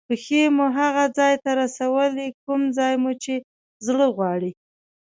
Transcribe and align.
پښې 0.07 0.41
مو 0.55 0.65
هغه 0.79 1.03
ځای 1.17 1.33
ته 1.43 1.51
رسوي 1.61 2.27
کوم 2.43 2.61
ځای 2.77 2.93
مو 3.01 3.11
چې 3.23 3.33
زړه 3.85 4.05
غواړي. 4.15 4.51